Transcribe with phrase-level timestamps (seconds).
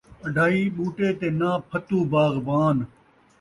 [0.25, 2.77] اڈھائی ٻوٹے تے ناں پھتو باغبان